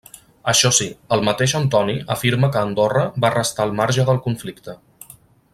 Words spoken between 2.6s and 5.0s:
Andorra va restar al marge del conflicte.